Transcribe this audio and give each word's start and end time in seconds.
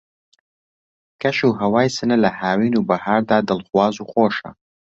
کەش 1.21 1.37
و 1.47 1.57
ھەوای 1.59 1.87
سنە 1.97 2.17
لە 2.23 2.29
ھاوین 2.39 2.73
و 2.77 2.85
بەھار 2.89 3.21
دا 3.29 3.37
دڵخواز 3.47 3.95
و 3.99 4.07
خۆشە 4.11 4.49